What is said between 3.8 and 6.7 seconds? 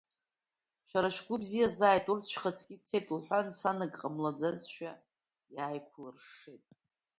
ак ҟамлаӡазшәа иааиқәлыршшеит.